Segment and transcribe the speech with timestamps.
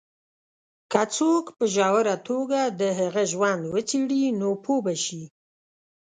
[0.91, 5.23] که څوک په ژوره توګه د هغه ژوند وڅېـړي، نو پوه به شي.